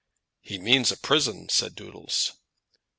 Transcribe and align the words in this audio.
"He 0.39 0.57
means 0.57 0.91
a 0.91 0.97
prison," 0.97 1.47
said 1.49 1.75
Doodles. 1.75 2.31